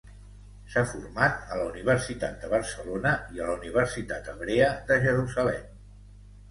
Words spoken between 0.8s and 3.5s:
format a la Universitat de Barcelona i